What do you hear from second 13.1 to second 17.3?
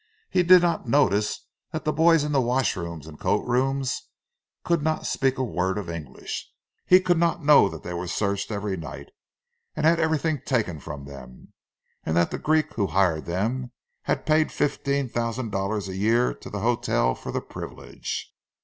them had paid fifteen thousand dollars a year to the hotel